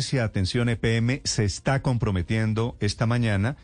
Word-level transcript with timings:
Atención 0.00 0.70
EPM 0.70 1.20
se 1.24 1.44
está 1.44 1.82
comprometiendo 1.82 2.74
esta 2.80 3.04
mañana 3.04 3.56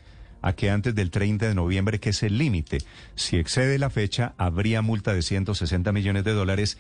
a 0.43 0.53
que 0.53 0.71
antes 0.71 0.95
del 0.95 1.11
30 1.11 1.49
de 1.49 1.55
noviembre, 1.55 1.99
que 1.99 2.11
es 2.11 2.23
el 2.23 2.37
límite, 2.37 2.79
si 3.15 3.39
excede 3.39 3.79
la 3.79 3.89
fecha, 3.89 4.35
habría 4.37 4.83
multa 4.83 5.15
de 5.15 5.23
160 5.23 5.93
millones 5.93 6.25
de 6.25 6.33
dólares. 6.35 6.77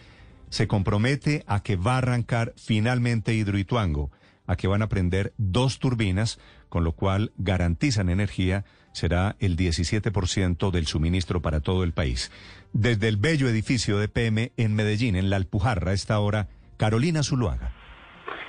Se 0.50 0.68
compromete 0.68 1.42
a 1.46 1.62
que 1.62 1.76
va 1.76 1.94
a 1.94 1.98
arrancar 1.98 2.52
finalmente 2.58 3.32
Hidroituango, 3.32 4.10
a 4.46 4.56
que 4.56 4.68
van 4.68 4.82
a 4.82 4.90
prender 4.90 5.32
dos 5.38 5.78
turbinas, 5.78 6.38
con 6.68 6.84
lo 6.84 6.92
cual 6.92 7.32
garantizan 7.38 8.10
energía 8.10 8.66
será 8.92 9.36
el 9.38 9.56
17% 9.56 10.70
del 10.70 10.86
suministro 10.86 11.40
para 11.40 11.60
todo 11.60 11.82
el 11.82 11.92
país. 11.92 12.30
Desde 12.74 13.08
el 13.08 13.16
bello 13.16 13.48
edificio 13.48 13.98
de 13.98 14.08
PM 14.08 14.52
en 14.58 14.74
Medellín, 14.74 15.16
en 15.16 15.30
La 15.30 15.36
Alpujarra, 15.36 15.94
esta 15.94 16.18
hora, 16.18 16.48
Carolina 16.76 17.22
Zuluaga. 17.22 17.72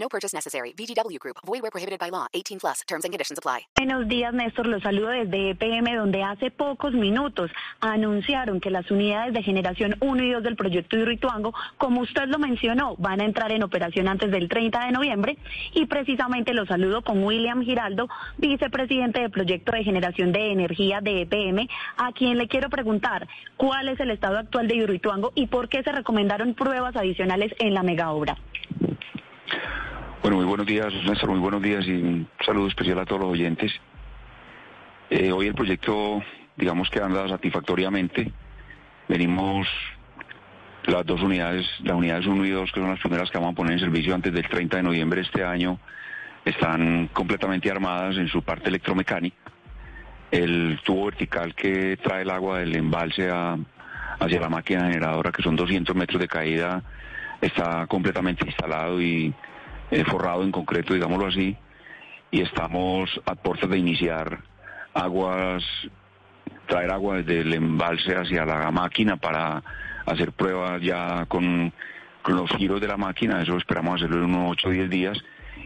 No 0.00 0.08
purchase 0.08 0.34
necessary. 0.34 0.72
VGW 0.72 1.18
Group. 1.18 1.36
Void 1.46 1.60
where 1.60 1.70
prohibited 1.70 1.98
by 2.00 2.08
law. 2.08 2.26
18 2.32 2.58
plus. 2.58 2.80
Terms 2.88 3.04
and 3.04 3.12
conditions 3.12 3.38
apply. 3.38 3.66
Buenos 3.76 4.08
días, 4.08 4.32
Néstor. 4.32 4.66
Los 4.66 4.82
saludo 4.82 5.08
desde 5.08 5.50
EPM, 5.50 5.94
donde 5.94 6.22
hace 6.22 6.50
pocos 6.50 6.94
minutos 6.94 7.50
anunciaron 7.80 8.60
que 8.60 8.70
las 8.70 8.90
unidades 8.90 9.34
de 9.34 9.42
generación 9.42 9.96
1 10.00 10.24
y 10.24 10.30
2 10.30 10.42
del 10.42 10.56
proyecto 10.56 10.96
Hidroituango, 10.96 11.52
como 11.76 12.00
usted 12.00 12.28
lo 12.28 12.38
mencionó, 12.38 12.96
van 12.96 13.20
a 13.20 13.26
entrar 13.26 13.52
en 13.52 13.62
operación 13.62 14.08
antes 14.08 14.30
del 14.30 14.48
30 14.48 14.86
de 14.86 14.92
noviembre. 14.92 15.36
Y 15.74 15.84
precisamente 15.84 16.54
los 16.54 16.68
saludo 16.68 17.02
con 17.02 17.22
William 17.22 17.60
Giraldo, 17.60 18.08
vicepresidente 18.38 19.20
del 19.20 19.30
proyecto 19.30 19.72
de 19.72 19.84
generación 19.84 20.32
de 20.32 20.50
energía 20.50 21.00
de 21.02 21.22
EPM, 21.22 21.68
a 21.98 22.12
quien 22.12 22.38
le 22.38 22.48
quiero 22.48 22.70
preguntar 22.70 23.28
cuál 23.58 23.90
es 23.90 24.00
el 24.00 24.10
estado 24.10 24.38
actual 24.38 24.66
de 24.66 24.76
Hidroituango 24.76 25.32
y 25.34 25.48
por 25.48 25.68
qué 25.68 25.82
se 25.82 25.92
recomendaron 25.92 26.54
pruebas 26.54 26.96
adicionales 26.96 27.52
en 27.58 27.74
la 27.74 27.82
mega 27.82 28.12
obra. 28.12 28.38
Bueno, 30.22 30.36
muy 30.36 30.44
buenos 30.44 30.66
días, 30.66 30.92
Néstor, 31.06 31.30
muy 31.30 31.38
buenos 31.38 31.62
días 31.62 31.86
y 31.86 31.92
un 31.92 32.28
saludo 32.44 32.68
especial 32.68 32.98
a 32.98 33.06
todos 33.06 33.22
los 33.22 33.30
oyentes. 33.30 33.72
Eh, 35.08 35.32
hoy 35.32 35.46
el 35.46 35.54
proyecto, 35.54 36.22
digamos 36.56 36.90
que 36.90 37.00
anda 37.00 37.26
satisfactoriamente. 37.26 38.30
Venimos 39.08 39.66
las 40.84 41.06
dos 41.06 41.22
unidades, 41.22 41.66
las 41.82 41.96
unidades 41.96 42.26
1 42.26 42.44
y 42.44 42.50
2, 42.50 42.70
que 42.70 42.80
son 42.80 42.90
las 42.90 43.00
primeras 43.00 43.30
que 43.30 43.38
vamos 43.38 43.54
a 43.54 43.56
poner 43.56 43.72
en 43.72 43.78
servicio 43.78 44.14
antes 44.14 44.30
del 44.30 44.46
30 44.46 44.76
de 44.76 44.82
noviembre 44.82 45.22
de 45.22 45.26
este 45.26 45.42
año, 45.42 45.78
están 46.44 47.08
completamente 47.14 47.70
armadas 47.70 48.18
en 48.18 48.28
su 48.28 48.42
parte 48.42 48.68
electromecánica. 48.68 49.38
El 50.30 50.80
tubo 50.84 51.06
vertical 51.06 51.54
que 51.54 51.96
trae 51.96 52.22
el 52.22 52.30
agua 52.30 52.58
del 52.58 52.76
embalse 52.76 53.30
hacia 53.30 54.38
la 54.38 54.50
máquina 54.50 54.82
generadora, 54.82 55.32
que 55.32 55.42
son 55.42 55.56
200 55.56 55.96
metros 55.96 56.20
de 56.20 56.28
caída, 56.28 56.82
está 57.40 57.86
completamente 57.86 58.44
instalado 58.44 59.00
y 59.00 59.34
forrado 60.04 60.42
en 60.42 60.52
concreto, 60.52 60.94
digámoslo 60.94 61.26
así, 61.26 61.56
y 62.30 62.40
estamos 62.40 63.10
a 63.26 63.34
puertas 63.34 63.68
de 63.68 63.78
iniciar 63.78 64.38
aguas, 64.94 65.64
traer 66.66 66.90
agua 66.90 67.16
desde 67.16 67.40
el 67.40 67.54
embalse 67.54 68.14
hacia 68.16 68.44
la 68.44 68.70
máquina 68.70 69.16
para 69.16 69.62
hacer 70.06 70.32
pruebas 70.32 70.80
ya 70.82 71.26
con, 71.26 71.72
con 72.22 72.36
los 72.36 72.50
giros 72.52 72.80
de 72.80 72.88
la 72.88 72.96
máquina, 72.96 73.42
eso 73.42 73.56
esperamos 73.56 73.96
hacerlo 73.96 74.24
en 74.24 74.34
unos 74.34 74.52
8 74.52 74.68
o 74.68 74.70
10 74.72 74.90
días, 74.90 75.18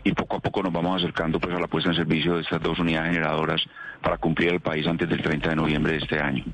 y 0.02 0.12
poco 0.12 0.36
a 0.36 0.40
poco 0.40 0.62
nos 0.62 0.72
vamos 0.72 1.02
acercando 1.02 1.38
pues 1.40 1.54
a 1.54 1.60
la 1.60 1.66
puesta 1.66 1.90
en 1.90 1.96
servicio 1.96 2.34
de 2.34 2.42
estas 2.42 2.60
dos 2.60 2.78
unidades 2.78 3.12
generadoras 3.12 3.62
para 4.02 4.18
cumplir 4.18 4.52
el 4.52 4.60
país 4.60 4.86
antes 4.86 5.08
del 5.08 5.22
30 5.22 5.50
de 5.50 5.56
noviembre 5.56 5.92
de 5.92 5.98
este 5.98 6.20
año. 6.20 6.44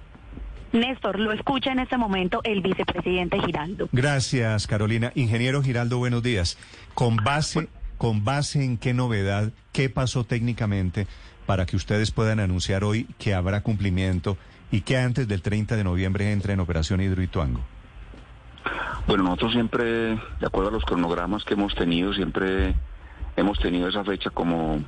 Néstor, 0.73 1.19
lo 1.19 1.33
escucha 1.33 1.73
en 1.73 1.81
este 1.81 1.97
momento 1.97 2.41
el 2.45 2.61
vicepresidente 2.61 3.41
Giraldo. 3.41 3.89
Gracias, 3.93 4.67
Carolina. 4.67 5.13
Ingeniero 5.15 5.63
Giraldo, 5.63 5.99
buenos 5.99 6.23
días. 6.23 6.59
Con 6.95 7.17
base, 7.17 7.69
con 7.99 8.25
base 8.25 8.65
en 8.65 8.79
qué 8.79 8.95
novedad, 8.95 9.53
qué 9.73 9.91
pasó 9.91 10.25
técnicamente 10.25 11.07
para 11.47 11.67
que 11.67 11.77
ustedes 11.77 12.13
puedan 12.13 12.39
anunciar 12.39 12.85
hoy 12.85 13.07
que 13.19 13.35
habrá 13.35 13.63
cumplimiento 13.63 14.37
y 14.71 14.83
que 14.83 14.97
antes 14.97 15.27
del 15.27 15.43
30 15.43 15.77
de 15.77 15.85
noviembre 15.85 16.33
entre 16.33 16.53
en 16.53 16.61
operación 16.61 17.01
Hidroituango. 17.01 17.61
Bueno, 19.07 19.25
nosotros 19.25 19.53
siempre, 19.53 19.85
de 19.85 20.47
acuerdo 20.47 20.69
a 20.69 20.73
los 20.73 20.85
cronogramas 20.85 21.45
que 21.45 21.55
hemos 21.55 21.75
tenido, 21.75 22.13
siempre 22.13 22.75
hemos 23.37 23.59
tenido 23.59 23.89
esa 23.89 24.05
fecha 24.05 24.31
como, 24.31 24.85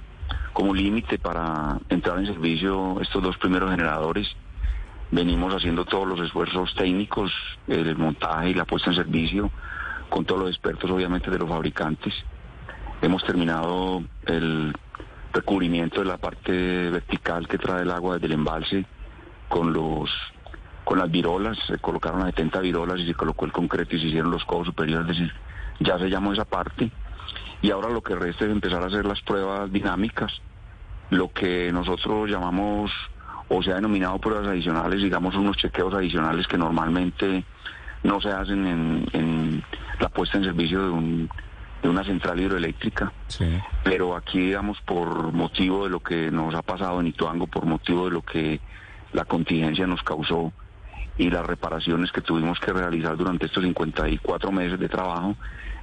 como 0.53 0.75
límite 0.75 1.19
para 1.19 1.79
entrar 1.89 2.19
en 2.19 2.27
servicio 2.27 3.01
estos 3.01 3.23
dos 3.23 3.37
primeros 3.39 3.71
generadores. 3.71 4.29
Venimos 5.13 5.55
haciendo 5.55 5.85
todos 5.85 6.09
los 6.09 6.21
esfuerzos 6.21 6.75
técnicos, 6.75 7.31
el 7.69 7.97
montaje 7.97 8.49
y 8.49 8.55
la 8.55 8.65
puesta 8.65 8.89
en 8.89 8.97
servicio, 8.97 9.51
con 10.09 10.25
todos 10.25 10.41
los 10.41 10.51
expertos 10.51 10.91
obviamente 10.91 11.31
de 11.31 11.39
los 11.39 11.51
fabricantes. 11.51 12.15
Hemos 13.03 13.23
terminado 13.23 14.03
el 14.25 14.75
recubrimiento 15.35 16.01
de 16.01 16.07
la 16.07 16.17
parte 16.17 16.51
vertical 16.89 17.47
que 17.47 17.59
trae 17.59 17.83
el 17.83 17.91
agua 17.91 18.15
desde 18.15 18.27
el 18.29 18.33
embalse 18.33 18.87
con 19.51 19.75
los 19.75 20.11
con 20.85 20.99
las 20.99 21.11
virolas, 21.11 21.59
se 21.67 21.79
colocaron 21.79 22.23
a 22.23 22.27
70 22.27 22.61
virolas 22.61 22.99
y 22.99 23.07
se 23.07 23.15
colocó 23.15 23.45
el 23.45 23.53
concreto 23.53 23.95
y 23.95 24.01
se 24.01 24.07
hicieron 24.07 24.31
los 24.31 24.45
codos 24.47 24.67
superiores, 24.67 25.11
es 25.11 25.19
decir, 25.19 25.33
ya 25.81 25.99
se 25.99 26.09
llamó 26.09 26.33
esa 26.33 26.45
parte. 26.45 26.91
Y 27.61 27.71
ahora 27.71 27.91
lo 27.91 28.03
que 28.03 28.17
resta 28.17 28.47
es 28.47 28.51
empezar 28.51 28.83
a 28.83 28.87
hacer 28.87 29.05
las 29.05 29.21
pruebas 29.21 29.71
dinámicas, 29.71 30.33
lo 31.11 31.31
que 31.33 31.71
nosotros 31.71 32.29
llamamos, 32.31 32.91
o 33.55 33.63
se 33.63 33.71
ha 33.71 33.75
denominado 33.75 34.19
pruebas 34.19 34.49
adicionales, 34.49 35.03
digamos 35.03 35.35
unos 35.35 35.57
chequeos 35.59 35.93
adicionales 35.93 36.47
que 36.47 36.57
normalmente 36.57 37.45
no 38.03 38.21
se 38.21 38.31
hacen 38.31 38.67
en, 38.67 39.07
en 39.13 39.65
la 40.01 40.09
puesta 40.09 40.39
en 40.39 40.45
servicio 40.45 40.83
de, 40.83 40.91
un, 40.91 41.31
de 41.83 41.89
una 41.89 42.03
central 42.03 42.41
hidroeléctrica. 42.41 43.13
Pero 43.85 44.17
aquí, 44.17 44.41
digamos, 44.41 44.81
por 44.81 45.33
motivo 45.33 45.85
de 45.85 45.91
lo 45.91 46.01
que 46.01 46.31
nos 46.31 46.55
ha 46.55 46.63
pasado 46.63 47.01
en 47.01 47.09
Ituango, 47.09 47.47
por 47.47 47.67
motivo 47.67 48.07
de 48.07 48.13
lo 48.13 48.23
que 48.23 48.61
la 49.13 49.27
contingencia 49.27 49.87
nos 49.87 50.03
causó 50.03 50.51
y 51.19 51.29
las 51.29 51.45
reparaciones 51.45 52.11
que 52.11 52.23
tuvimos 52.23 52.59
que 52.59 52.73
realizar 52.73 53.19
durante 53.19 53.47
estos 53.47 53.63
54 53.63 54.51
meses 54.51 54.81
de 54.81 54.89
trabajo, 54.89 55.37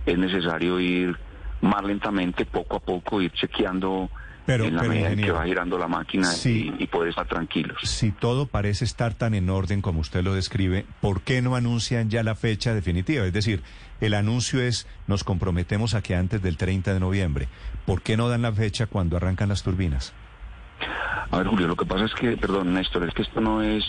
es 0.07 0.17
necesario 0.17 0.79
ir 0.79 1.15
más 1.61 1.83
lentamente, 1.83 2.45
poco 2.45 2.77
a 2.77 2.79
poco, 2.79 3.21
ir 3.21 3.31
chequeando 3.31 4.09
Pero- 4.45 4.65
en 4.65 4.75
la 4.75 4.81
pero, 4.81 4.93
medida 4.93 5.11
en 5.11 5.21
que 5.21 5.31
va 5.31 5.45
girando 5.45 5.77
la 5.77 5.87
máquina 5.87 6.25
Sí. 6.25 6.73
y, 6.79 6.83
y 6.83 6.87
poder 6.87 7.09
estar 7.09 7.27
tranquilos. 7.27 7.77
Si 7.83 8.11
todo 8.11 8.47
parece 8.47 8.85
estar 8.85 9.13
tan 9.13 9.33
en 9.33 9.49
orden 9.49 9.81
como 9.81 9.99
usted 9.99 10.23
lo 10.23 10.33
describe, 10.33 10.85
¿por 11.01 11.21
qué 11.21 11.41
no 11.41 11.55
anuncian 11.55 12.09
ya 12.09 12.23
la 12.23 12.35
fecha 12.35 12.73
definitiva? 12.73 13.25
Es 13.25 13.33
decir, 13.33 13.61
el 14.01 14.13
anuncio 14.13 14.61
es 14.61 14.87
nos 15.07 15.23
comprometemos 15.23 15.93
a 15.93 16.01
que 16.01 16.15
antes 16.15 16.41
del 16.41 16.57
30 16.57 16.93
de 16.93 16.99
noviembre. 16.99 17.47
¿Por 17.85 18.01
qué 18.01 18.17
no 18.17 18.29
dan 18.29 18.41
la 18.41 18.51
fecha 18.53 18.87
cuando 18.87 19.17
arrancan 19.17 19.49
las 19.49 19.61
turbinas? 19.63 20.13
A 21.31 21.37
ver, 21.37 21.47
Julio, 21.47 21.67
lo 21.67 21.75
que 21.75 21.85
pasa 21.85 22.05
es 22.05 22.13
que, 22.15 22.37
perdón, 22.37 22.73
Néstor, 22.73 23.07
es 23.07 23.13
que 23.13 23.21
esto 23.21 23.41
no 23.41 23.61
es, 23.61 23.83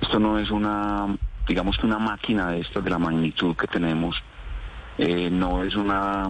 esto 0.00 0.18
no 0.18 0.38
es 0.38 0.50
una, 0.50 1.06
digamos 1.46 1.76
que 1.76 1.86
una 1.86 1.98
máquina 1.98 2.48
de 2.50 2.60
estas 2.60 2.82
de 2.84 2.88
la 2.90 2.98
magnitud 2.98 3.54
que 3.56 3.66
tenemos, 3.66 4.16
eh, 4.96 5.28
no 5.30 5.64
es 5.64 5.74
una 5.74 6.28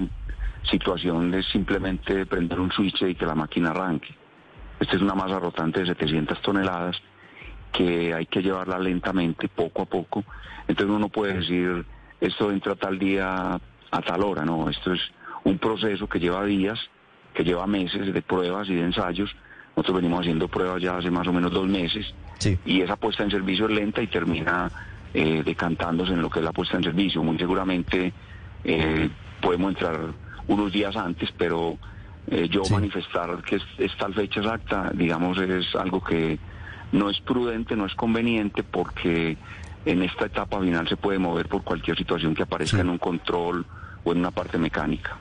situación 0.71 1.31
de 1.31 1.43
simplemente 1.43 2.27
prender 2.27 2.61
un 2.61 2.71
switch 2.71 3.03
y 3.03 3.15
que 3.15 3.27
la 3.27 3.35
máquina 3.35 3.71
arranque. 3.71 4.15
Esta 4.81 4.97
es 4.97 5.03
una 5.03 5.15
masa 5.15 5.39
rotante 5.39 5.81
de 5.81 5.87
700 5.87 6.41
toneladas 6.43 6.97
que 7.73 8.13
hay 8.13 8.27
que 8.27 8.43
llevarla 8.43 8.79
lentamente, 8.79 9.49
poco 9.49 9.83
a 9.83 9.87
poco. 9.87 10.25
Entonces 10.69 10.87
uno 10.87 10.99
no 10.99 11.09
puede 11.09 11.39
decir, 11.39 11.85
esto 12.21 12.51
entra 12.51 12.75
tal 12.75 12.99
día 12.99 13.59
a 13.91 14.03
tal 14.03 14.23
hora, 14.23 14.45
no, 14.45 14.69
esto 14.69 14.93
es 14.93 15.01
un 15.45 15.59
proceso 15.59 16.09
que 16.09 16.21
lleva 16.21 16.45
días, 16.45 16.79
que 17.35 17.45
lleva 17.45 17.67
meses 17.67 18.13
de 18.13 18.23
pruebas 18.23 18.69
y 18.69 18.75
de 18.75 18.83
ensayos. 18.83 19.35
Nosotros 19.77 19.97
venimos 19.97 20.21
haciendo 20.21 20.49
pruebas 20.49 20.83
ya 20.83 20.99
hace 20.99 21.11
más 21.11 21.27
o 21.27 21.33
menos 21.33 21.51
dos 21.51 21.67
meses 21.67 22.13
y 22.65 22.81
esa 22.81 22.97
puesta 22.97 23.23
en 23.23 23.31
servicio 23.31 23.67
es 23.67 23.73
lenta 23.73 24.03
y 24.03 24.07
termina 24.07 24.71
eh, 25.15 25.43
decantándose 25.45 26.13
en 26.13 26.23
lo 26.23 26.29
que 26.29 26.41
es 26.41 26.45
la 26.45 26.53
puesta 26.53 26.77
en 26.77 26.85
servicio. 26.85 27.23
Muy 27.23 27.39
seguramente 27.39 28.13
eh, 28.65 29.09
podemos 29.41 29.71
entrar 29.71 29.99
unos 30.49 30.73
días 30.73 30.97
antes, 30.97 31.31
pero 31.37 31.79
eh, 32.27 32.49
yo 32.51 32.63
manifestar 32.71 33.43
que 33.43 33.57
es, 33.57 33.63
es, 33.79 33.97
tal 33.97 34.15
fecha 34.15 34.41
exacta, 34.41 34.91
digamos, 34.95 35.39
es 35.39 35.75
algo 35.75 36.03
que 36.03 36.39
no 36.93 37.11
es 37.11 37.21
prudente, 37.21 37.75
no 37.77 37.87
es 37.87 37.95
conveniente, 37.95 38.63
porque 38.63 39.37
en 39.85 40.03
esta 40.03 40.27
etapa 40.27 40.61
final 40.61 40.89
se 40.89 40.97
puede 40.97 41.19
mover 41.19 41.49
por 41.49 41.63
cualquier 41.63 41.97
situación 41.97 42.35
que 42.35 42.43
aparezca 42.43 42.81
en 42.81 42.91
un 42.91 42.99
control 42.99 43.67
o 44.05 44.13
en 44.13 44.19
una 44.19 44.31
parte 44.31 44.59
mecánica. 44.59 45.19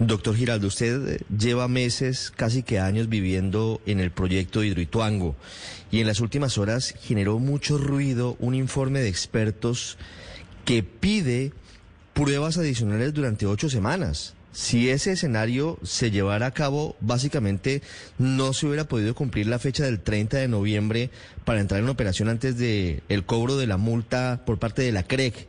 Doctor 0.00 0.34
Giraldo, 0.34 0.66
usted 0.66 1.08
eh, 1.08 1.20
lleva 1.36 1.68
meses, 1.68 2.32
casi 2.34 2.64
que 2.64 2.80
años 2.80 3.08
viviendo 3.08 3.80
en 3.86 4.00
el 4.00 4.10
proyecto 4.10 4.64
Hidroituango 4.64 5.36
y 5.92 6.00
en 6.00 6.08
las 6.08 6.20
últimas 6.20 6.58
horas 6.58 6.94
generó 7.00 7.38
mucho 7.38 7.78
ruido 7.78 8.36
un 8.40 8.56
informe 8.56 9.00
de 9.00 9.08
expertos 9.08 9.96
que 10.64 10.82
pide 10.82 11.52
pruebas 12.12 12.58
adicionales 12.58 13.14
durante 13.14 13.46
ocho 13.46 13.68
semanas. 13.68 14.34
Si 14.54 14.88
ese 14.88 15.10
escenario 15.10 15.78
se 15.82 16.12
llevara 16.12 16.46
a 16.46 16.50
cabo, 16.52 16.94
básicamente 17.00 17.82
no 18.18 18.52
se 18.52 18.66
hubiera 18.66 18.84
podido 18.84 19.12
cumplir 19.12 19.48
la 19.48 19.58
fecha 19.58 19.82
del 19.82 20.00
30 20.00 20.36
de 20.36 20.46
noviembre 20.46 21.10
para 21.44 21.58
entrar 21.58 21.80
en 21.80 21.88
operación 21.88 22.28
antes 22.28 22.56
de 22.56 23.02
el 23.08 23.24
cobro 23.24 23.56
de 23.56 23.66
la 23.66 23.78
multa 23.78 24.42
por 24.46 24.60
parte 24.60 24.82
de 24.82 24.92
la 24.92 25.02
CREC. 25.02 25.48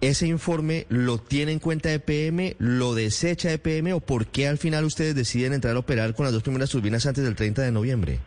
¿Ese 0.00 0.26
informe 0.26 0.86
lo 0.88 1.18
tiene 1.18 1.52
en 1.52 1.60
cuenta 1.60 1.92
EPM, 1.92 2.56
lo 2.58 2.96
desecha 2.96 3.52
EPM 3.52 3.92
o 3.92 4.00
por 4.00 4.26
qué 4.26 4.48
al 4.48 4.58
final 4.58 4.84
ustedes 4.84 5.14
deciden 5.14 5.52
entrar 5.52 5.76
a 5.76 5.78
operar 5.78 6.16
con 6.16 6.24
las 6.24 6.32
dos 6.32 6.42
primeras 6.42 6.70
turbinas 6.70 7.06
antes 7.06 7.22
del 7.22 7.36
30 7.36 7.62
de 7.62 7.70
noviembre? 7.70 8.18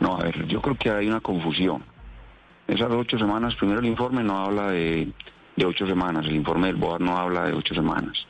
No, 0.00 0.16
a 0.16 0.24
ver, 0.24 0.44
yo 0.48 0.60
creo 0.60 0.76
que 0.76 0.90
hay 0.90 1.06
una 1.06 1.20
confusión. 1.20 1.84
Esas 2.66 2.90
ocho 2.90 3.16
semanas, 3.16 3.54
primero 3.54 3.78
el 3.78 3.86
informe 3.86 4.24
no 4.24 4.38
habla 4.38 4.72
de, 4.72 5.12
ocho 5.64 5.86
semanas, 5.86 6.26
el 6.26 6.34
informe 6.34 6.66
del 6.66 6.76
BOAR 6.76 7.00
no 7.00 7.16
habla 7.16 7.44
de 7.44 7.52
ocho 7.52 7.76
semanas. 7.76 8.26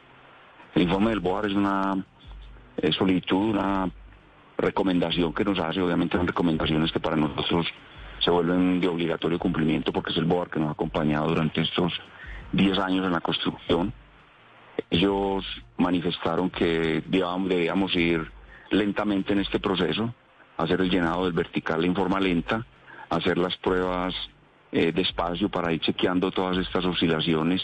El 0.75 0.83
informe 0.83 1.11
del 1.11 1.21
BOAR 1.21 1.47
es 1.47 1.53
una 1.55 2.05
solicitud, 2.99 3.51
una 3.51 3.89
recomendación 4.59 5.33
que 5.33 5.45
nos 5.45 5.59
hace, 5.59 5.81
obviamente 5.81 6.17
son 6.17 6.27
recomendaciones 6.27 6.91
que 6.91 7.01
para 7.01 7.17
nosotros 7.17 7.67
se 8.19 8.31
vuelven 8.31 8.81
de 8.81 8.89
obligatorio 8.89 9.39
cumplimiento 9.39 9.93
porque 9.93 10.11
es 10.11 10.19
el 10.19 10.25
BOAR 10.25 10.51
que 10.51 10.59
nos 10.59 10.71
ha 10.71 10.73
acompañado 10.73 11.29
durante 11.29 11.61
estos 11.61 11.93
10 12.53 12.79
años 12.79 13.07
en 13.07 13.13
la 13.13 13.21
construcción. 13.21 13.93
Ellos 14.91 15.45
manifestaron 15.77 16.51
que 16.51 17.03
debíamos 17.07 17.95
ir 17.95 18.31
lentamente 18.71 19.33
en 19.33 19.41
este 19.41 19.61
proceso, 19.61 20.13
hacer 20.57 20.81
el 20.81 20.91
llenado 20.91 21.25
del 21.25 21.33
vertical 21.33 21.85
en 21.85 21.95
forma 21.95 22.19
lenta, 22.21 22.65
hacer 23.11 23.39
las 23.39 23.57
pruebas 23.59 24.15
eh, 24.73 24.93
despacio 24.93 25.49
para 25.49 25.73
ir 25.73 25.81
chequeando 25.81 26.31
todas 26.31 26.59
estas 26.59 26.85
oscilaciones, 26.85 27.63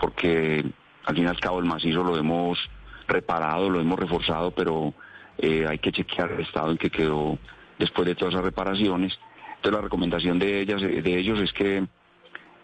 porque 0.00 0.64
al 1.08 1.14
fin 1.14 1.24
y 1.24 1.28
al 1.28 1.40
cabo 1.40 1.58
el 1.58 1.64
macizo 1.64 2.04
lo 2.04 2.18
hemos 2.18 2.58
reparado, 3.06 3.70
lo 3.70 3.80
hemos 3.80 3.98
reforzado, 3.98 4.50
pero 4.50 4.92
eh, 5.38 5.64
hay 5.66 5.78
que 5.78 5.90
chequear 5.90 6.32
el 6.32 6.40
estado 6.40 6.70
en 6.70 6.76
que 6.76 6.90
quedó 6.90 7.38
después 7.78 8.06
de 8.06 8.14
todas 8.14 8.34
esas 8.34 8.44
reparaciones. 8.44 9.18
Entonces 9.56 9.72
la 9.72 9.80
recomendación 9.80 10.38
de 10.38 10.60
ellas, 10.60 10.82
de 10.82 11.18
ellos 11.18 11.40
es 11.40 11.50
que 11.54 11.86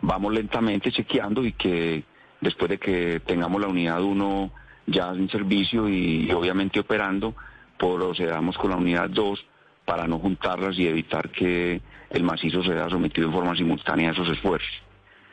vamos 0.03 0.35
lentamente 0.35 0.93
chequeando 0.93 1.43
y 1.43 1.53
que 1.53 2.05
después 2.43 2.69
de 2.69 2.79
que 2.79 3.21
tengamos 3.21 3.63
la 3.63 3.69
unidad 3.69 4.03
1 4.03 4.51
ya 4.89 5.09
en 5.09 5.31
servicio 5.31 5.89
y, 5.89 6.31
obviamente 6.31 6.81
operando, 6.81 7.35
procedamos 7.79 8.59
con 8.59 8.73
la 8.73 8.77
unidad 8.77 9.09
2 9.09 9.43
para 9.87 10.07
no 10.07 10.19
juntarlas 10.19 10.79
y 10.79 10.87
evitar 10.87 11.31
que 11.31 11.81
el 12.11 12.23
macizo 12.23 12.63
se 12.63 12.75
vea 12.75 12.91
sometido 12.91 13.27
en 13.27 13.33
forma 13.33 13.57
simultánea 13.57 14.11
a 14.11 14.13
esos 14.13 14.29
esfuerzos. 14.29 14.83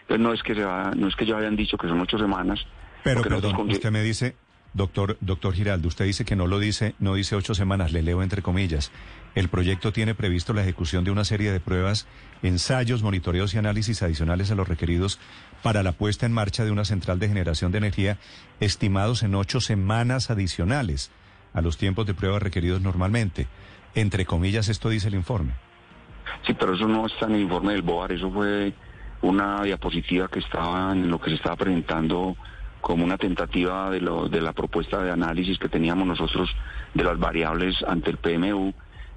Entonces 0.04 0.24
no 0.24 0.32
es 0.32 0.42
que 0.44 0.56
se 0.56 0.62
no 0.62 1.08
es 1.10 1.16
que 1.18 1.26
ya 1.26 1.36
hayan 1.36 1.58
dicho 1.58 1.78
que 1.78 1.90
son 1.90 2.00
ocho 2.00 2.18
semanas. 2.18 2.66
Pero 3.04 3.22
perdón, 3.22 3.70
usted 3.70 3.92
me 3.92 4.04
dice, 4.04 4.36
doctor, 4.74 5.18
doctor 5.22 5.54
Giraldo, 5.54 5.88
usted 5.88 6.06
dice 6.06 6.26
que 6.26 6.36
no 6.36 6.48
lo 6.48 6.60
dice, 6.60 6.96
no 7.00 7.16
dice 7.16 7.36
ocho 7.36 7.56
semanas, 7.56 7.92
le 7.92 8.04
leo 8.04 8.22
entre 8.24 8.42
comillas. 8.42 8.92
El 9.34 9.50
proyecto 9.50 9.94
tiene 9.94 10.14
previsto 10.14 10.54
la 10.54 10.62
ejecución 10.62 11.04
de 11.04 11.12
una 11.12 11.24
serie 11.24 11.52
de 11.52 11.60
pruebas, 11.60 12.06
ensayos, 12.44 13.02
monitoreos 13.02 13.54
y 13.54 13.58
análisis 13.58 14.04
adicionales 14.04 14.52
a 14.52 14.56
los 14.56 14.68
requeridos 14.68 15.20
para 15.64 15.84
la 15.84 15.94
puesta 15.94 16.26
en 16.26 16.34
marcha 16.34 16.66
de 16.66 16.72
una 16.72 16.86
central 16.86 17.20
de 17.20 17.30
generación 17.30 17.72
de 17.72 17.78
energía 17.78 18.18
estimados 18.60 19.24
en 19.24 19.36
ocho 19.36 19.62
semanas 19.62 20.30
adicionales 20.30 21.12
a 21.54 21.62
los 21.62 21.78
tiempos 21.78 22.06
de 22.06 22.14
prueba 22.14 22.40
requeridos 22.40 22.82
normalmente. 22.82 23.48
Entre 23.96 24.26
comillas, 24.26 24.70
esto 24.70 24.90
dice 24.90 25.08
el 25.08 25.16
informe. 25.16 25.54
Sí, 26.46 26.54
pero 26.54 26.76
eso 26.76 26.88
no 26.88 27.06
está 27.06 27.26
en 27.26 27.36
el 27.36 27.42
informe 27.42 27.74
del 27.74 27.82
BOAR, 27.82 28.12
eso 28.12 28.32
fue 28.32 28.74
una 29.22 29.64
diapositiva 29.64 30.28
que 30.28 30.40
estaba 30.40 30.92
en 30.92 31.10
lo 31.10 31.20
que 31.20 31.30
se 31.30 31.36
estaba 31.36 31.56
presentando 31.56 32.36
como 32.82 33.06
una 33.06 33.18
tentativa 33.18 33.90
de, 33.90 34.02
lo, 34.02 34.28
de 34.28 34.42
la 34.42 34.54
propuesta 34.54 35.02
de 35.04 35.12
análisis 35.12 35.58
que 35.58 35.70
teníamos 35.70 36.08
nosotros 36.08 36.50
de 36.94 37.04
las 37.04 37.18
variables 37.18 37.76
ante 37.88 38.10
el 38.10 38.18
PMU 38.18 38.74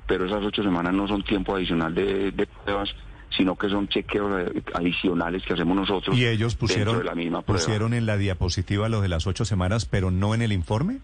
pero 0.07 0.27
esas 0.27 0.43
ocho 0.43 0.63
semanas 0.63 0.93
no 0.93 1.09
son 1.09 1.23
tiempo 1.23 1.55
adicional 1.55 1.95
de, 1.95 2.49
pruebas, 2.65 2.91
sino 3.37 3.57
que 3.57 3.69
son 3.69 3.89
chequeos 3.89 4.51
adicionales 4.75 5.43
que 5.45 5.55
hacemos 5.55 5.77
nosotros. 5.77 6.17
¿Y 6.17 6.27
ellos 6.27 6.55
pusieron, 6.55 7.05
la 7.05 7.15
misma 7.15 7.43
pusieron 7.43 7.95
en 7.95 8.07
la 8.07 8.17
diapositiva 8.17 8.89
lo 8.89 9.01
de 9.01 9.09
las 9.09 9.27
ocho 9.27 9.45
semanas, 9.45 9.87
pero 9.87 10.11
no 10.11 10.35
en 10.35 10.43
el 10.43 10.53
informe? 10.53 10.99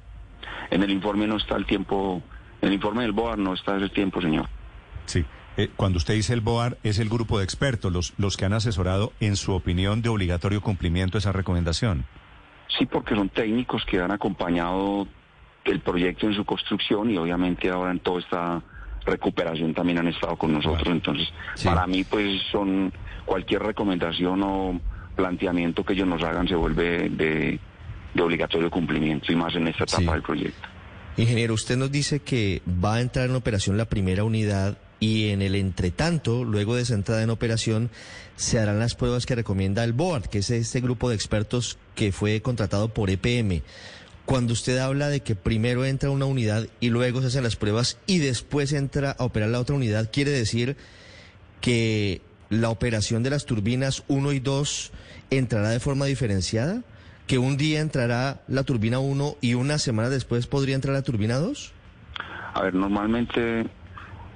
En 0.70 0.82
el 0.82 0.90
informe 0.90 1.26
no 1.26 1.36
está 1.36 1.56
el 1.56 1.66
tiempo, 1.66 2.22
en 2.60 2.68
el 2.68 2.74
informe 2.74 3.02
del 3.02 3.12
BOAR 3.12 3.38
no 3.38 3.54
está 3.54 3.76
ese 3.76 3.88
tiempo, 3.88 4.20
señor. 4.20 4.48
Sí. 5.06 5.24
Eh, 5.56 5.68
cuando 5.74 5.96
usted 5.96 6.14
dice 6.14 6.32
el 6.32 6.40
BOAR, 6.40 6.78
es 6.84 7.00
el 7.00 7.08
grupo 7.08 7.38
de 7.38 7.44
expertos, 7.44 7.92
los, 7.92 8.12
los 8.18 8.36
que 8.36 8.44
han 8.44 8.52
asesorado, 8.52 9.12
en 9.18 9.36
su 9.36 9.52
opinión, 9.52 10.00
de 10.00 10.08
obligatorio 10.08 10.60
cumplimiento 10.60 11.18
esa 11.18 11.32
recomendación. 11.32 12.04
Sí, 12.78 12.87
porque 12.87 13.14
son 13.14 13.28
técnicos 13.28 13.84
que 13.84 14.00
han 14.00 14.11
acompañado 14.11 15.06
el 15.64 15.81
proyecto 15.81 16.26
en 16.26 16.34
su 16.34 16.44
construcción 16.44 17.11
y 17.11 17.17
obviamente 17.17 17.69
ahora 17.69 17.90
en 17.90 18.00
todo 18.00 18.19
está 18.19 18.62
recuperación 19.05 19.75
también 19.75 19.99
han 19.99 20.08
estado 20.08 20.37
con 20.37 20.52
nosotros. 20.52 20.88
Entonces, 20.88 21.28
para 21.64 21.87
mí, 21.87 22.05
pues 22.05 22.40
son 22.50 22.93
cualquier 23.25 23.62
recomendación 23.62 24.43
o 24.43 24.81
planteamiento 25.17 25.84
que 25.84 25.94
ellos 25.94 26.06
nos 26.06 26.22
hagan 26.22 26.49
se 26.49 26.55
vuelve 26.55 27.08
de, 27.11 27.58
obligatorio 28.20 28.70
cumplimiento 28.70 29.32
y 29.32 29.37
más 29.37 29.55
en 29.55 29.69
esta 29.69 29.84
etapa 29.84 30.12
del 30.12 30.23
proyecto. 30.23 30.69
Ingeniero, 31.16 31.55
usted 31.55 31.76
nos 31.76 31.90
dice 31.90 32.20
que 32.20 32.62
va 32.66 32.94
a 32.94 33.00
entrar 33.00 33.28
en 33.28 33.37
operación 33.37 33.76
la 33.76 33.85
primera 33.85 34.25
unidad 34.25 34.78
y 35.00 35.30
en 35.30 35.40
el 35.40 35.54
entretanto, 35.54 36.45
luego 36.45 36.76
de 36.76 36.83
esa 36.83 36.95
entrada 36.95 37.23
en 37.23 37.30
operación, 37.30 37.90
se 38.37 38.59
harán 38.59 38.78
las 38.78 38.95
pruebas 38.95 39.25
que 39.26 39.35
recomienda 39.35 39.83
el 39.83 39.95
BOARD, 39.95 40.26
que 40.26 40.38
es 40.38 40.50
este 40.50 40.80
grupo 40.80 41.09
de 41.09 41.16
expertos 41.16 41.78
que 41.95 42.12
fue 42.12 42.42
contratado 42.42 42.92
por 42.92 43.11
EPM. 43.11 43.62
Cuando 44.26 44.52
usted 44.52 44.78
habla 44.78 45.09
de 45.09 45.21
que 45.21 45.35
primero 45.35 45.85
entra 45.85 46.11
una 46.11 46.26
unidad 46.26 46.66
y 46.78 46.90
luego 46.90 47.21
se 47.23 47.28
hacen 47.28 47.42
las 47.42 47.57
pruebas 47.57 47.99
y 48.07 48.19
después 48.19 48.73
entra 48.73 49.12
a 49.19 49.25
operar 49.25 49.49
la 49.49 49.59
otra 49.59 49.75
unidad, 49.75 50.11
quiere 50.12 50.30
decir 50.30 50.76
que 51.61 52.21
la 52.50 52.69
operación 52.69 53.23
de 53.23 53.30
las 53.30 53.47
turbinas 53.47 54.04
1 54.09 54.33
y 54.33 54.40
2 54.40 54.92
entrará 55.30 55.71
de 55.71 55.80
forma 55.80 56.04
diferenciada, 56.04 56.83
que 57.26 57.38
un 57.38 57.57
día 57.57 57.80
entrará 57.80 58.42
la 58.49 58.64
turbina 58.64 58.99
1 58.99 59.37
y 59.40 59.54
una 59.54 59.78
semana 59.78 60.11
después 60.11 60.47
podría 60.47 60.75
entrar 60.75 60.95
la 60.95 61.02
turbina 61.02 61.37
2? 61.37 61.73
A 62.54 62.62
ver, 62.62 62.75
normalmente 62.75 63.66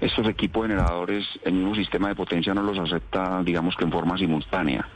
estos 0.01 0.27
equipos 0.29 0.67
generadores, 0.67 1.27
el 1.45 1.55
mismo 1.55 1.75
sistema 1.75 2.09
de 2.09 2.15
potencia 2.15 2.55
no 2.55 2.63
los 2.63 2.79
acepta, 2.79 3.43
digamos 3.43 3.77
que 3.77 3.85
en 3.85 3.93
forma 3.93 4.19
simultánea. 4.19 4.87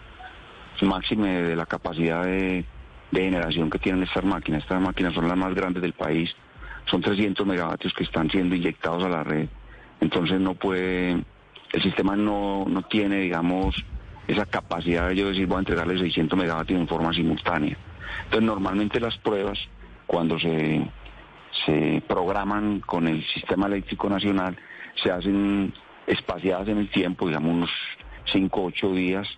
Máxime 0.81 1.43
de 1.43 1.57
la 1.57 1.67
capacidad 1.67 2.25
de 2.25 2.65
de 3.11 3.23
generación 3.23 3.71
que 3.71 3.79
tienen 3.79 4.03
estas 4.03 4.25
máquinas. 4.25 4.63
Estas 4.63 4.81
máquinas 4.81 5.15
son 5.15 5.29
las 5.29 5.37
más 5.37 5.55
grandes 5.55 5.83
del 5.83 5.93
país, 5.93 6.35
son 6.87 7.01
300 7.01 7.47
megavatios 7.47 7.93
que 7.95 8.05
están 8.05 8.31
siendo 8.31 8.55
inyectados 8.55 9.05
a 9.05 9.09
la 9.09 9.25
red. 9.25 9.49
Entonces 10.01 10.41
no 10.41 10.55
puede, 10.55 11.13
el 11.73 11.83
sistema 11.83 12.17
no, 12.17 12.65
no 12.69 12.83
tiene, 12.83 13.21
digamos, 13.21 13.75
esa 14.27 14.47
capacidad 14.47 15.09
de 15.09 15.17
yo 15.17 15.29
decir 15.29 15.47
voy 15.47 15.57
a 15.57 15.61
entregarle 15.61 15.99
600 15.99 16.39
megavatios 16.39 16.81
en 16.81 16.89
forma 16.89 17.13
simultánea. 17.13 17.77
Entonces 18.25 18.47
normalmente 18.47 19.01
las 19.01 19.17
pruebas, 19.19 19.59
cuando 20.07 20.39
se, 20.39 20.87
se 21.67 22.03
programan 22.07 22.81
con 22.81 23.09
el 23.09 23.25
sistema 23.27 23.67
eléctrico 23.67 24.09
nacional, 24.09 24.57
se 25.03 25.11
hacen 25.11 25.73
espaciadas 26.07 26.69
en 26.69 26.79
el 26.79 26.91
tiempo, 26.91 27.27
digamos 27.27 27.53
unos 27.53 27.71
5 28.33 28.61
o 28.61 28.65
8 28.67 28.93
días, 28.93 29.29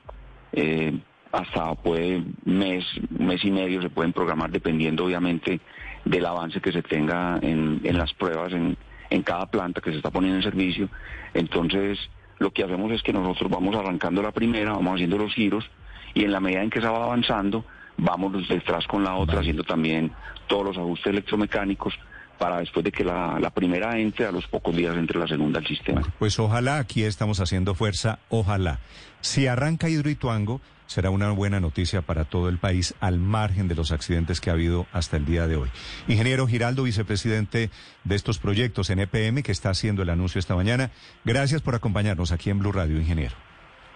eh, 0.53 0.99
hasta 1.33 1.75
puede 1.77 2.25
mes, 2.45 2.85
mes 3.11 3.45
y 3.45 3.51
medio 3.51 3.83
se 3.83 3.91
pueden 3.91 4.13
programar 4.13 4.51
dependiendo 4.51 5.05
obviamente 5.05 5.61
del 6.05 6.27
avance 6.27 6.61
que 6.61 6.73
se 6.73 6.83
tenga 6.83 7.39
en, 7.41 7.81
en 7.85 7.99
las 7.99 8.13
pruebas 8.15 8.53
en, 8.53 8.77
en 9.11 9.23
cada 9.23 9.47
planta 9.47 9.81
que 9.81 9.91
se 9.91 9.99
está 9.99 10.11
poniendo 10.11 10.39
en 10.39 10.43
servicio. 10.43 10.89
Entonces, 11.35 11.99
lo 12.39 12.51
que 12.53 12.65
hacemos 12.65 12.91
es 12.93 13.03
que 13.03 13.13
nosotros 13.13 13.51
vamos 13.51 13.77
arrancando 13.77 14.23
la 14.23 14.33
primera, 14.33 14.73
vamos 14.73 14.95
haciendo 14.95 15.19
los 15.19 15.35
giros 15.35 15.69
y 16.15 16.25
en 16.25 16.33
la 16.33 16.41
medida 16.41 16.63
en 16.63 16.71
que 16.71 16.81
se 16.81 16.89
va 16.89 17.05
avanzando, 17.05 17.65
vamos 17.97 18.49
detrás 18.49 18.87
con 18.87 19.05
la 19.05 19.15
otra, 19.15 19.41
haciendo 19.41 19.63
también 19.63 20.11
todos 20.49 20.65
los 20.65 20.79
ajustes 20.79 21.13
electromecánicos 21.13 21.95
para 22.41 22.59
después 22.61 22.83
de 22.83 22.91
que 22.91 23.05
la, 23.05 23.53
primera 23.55 23.99
entre, 23.99 24.25
a 24.25 24.33
los 24.33 24.47
pocos 24.47 24.75
días 24.75 24.97
entre 24.97 25.19
la 25.19 25.29
segunda 25.29 25.59
al 25.59 25.67
sistema. 25.67 26.01
Pues 26.19 26.39
ojalá, 26.39 26.79
aquí 26.79 27.05
estamos 27.05 27.39
haciendo 27.39 27.75
fuerza, 27.75 28.19
ojalá. 28.31 28.81
Si 29.21 29.47
arranca 29.47 29.91
Hidroituango, 29.91 30.63
será 30.87 31.11
una 31.11 31.33
buena 31.33 31.61
noticia 31.61 32.01
para 32.01 32.25
todo 32.25 32.49
el 32.49 32.57
país, 32.57 32.95
al 32.99 33.19
margen 33.19 33.69
de 33.69 33.75
los 33.75 33.93
accidentes 33.93 34.41
que 34.41 34.49
ha 34.49 34.55
habido 34.55 34.87
hasta 34.91 35.19
el 35.19 35.27
día 35.27 35.47
de 35.47 35.57
hoy. 35.57 35.69
Ingeniero 36.09 36.47
Giraldo, 36.47 36.85
vicepresidente 36.85 37.69
de 38.05 38.15
estos 38.15 38.39
proyectos 38.39 38.89
en 38.89 39.01
EPM, 39.01 39.43
que 39.43 39.53
está 39.53 39.69
haciendo 39.69 40.03
el 40.03 40.09
anuncio 40.09 40.39
esta 40.39 40.57
mañana, 40.57 40.93
gracias 41.27 41.61
por 41.61 41.75
acompañarnos 41.75 42.33
aquí 42.33 42.49
en 42.49 42.59
Blue 42.59 42.73
Radio, 42.73 42.97
ingeniero. 42.97 43.50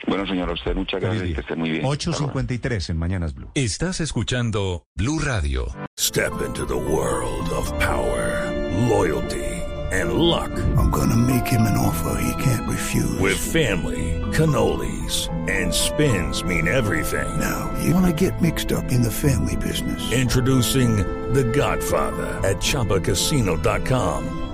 Bueno, 0.06 0.26
señor, 0.26 0.50
a 0.50 0.52
usted 0.52 0.74
muchas 0.74 1.00
gracias 1.00 1.28
y 1.30 1.34
que 1.34 1.40
esté 1.40 1.56
muy 1.56 1.70
bien. 1.70 1.84
8.53 1.84 2.90
en 2.90 2.96
Mañanas 2.98 3.34
Blue. 3.34 3.48
Estás 3.54 4.00
escuchando 4.00 4.86
Blue 4.96 5.18
Radio. 5.18 5.66
Step 5.98 6.32
into 6.46 6.66
the 6.66 6.74
world 6.76 7.48
of 7.50 7.70
power, 7.78 8.50
loyalty, 8.88 9.44
and 9.92 10.14
luck. 10.14 10.50
I'm 10.76 10.90
gonna 10.90 11.16
make 11.16 11.46
him 11.46 11.62
an 11.62 11.76
offer 11.78 12.20
he 12.20 12.42
can't 12.42 12.68
refuse. 12.68 13.18
With 13.20 13.36
family, 13.38 14.20
cannolis, 14.32 15.28
and 15.48 15.72
spins 15.72 16.44
mean 16.44 16.68
everything. 16.68 17.28
Now, 17.38 17.70
you 17.82 17.94
wanna 17.94 18.12
get 18.12 18.40
mixed 18.42 18.72
up 18.72 18.90
in 18.92 19.02
the 19.02 19.10
family 19.10 19.56
business. 19.56 20.12
Introducing 20.12 20.96
The 21.32 21.44
Godfather 21.44 22.26
at 22.46 22.58
ChumbaCasino.com. 22.58 24.40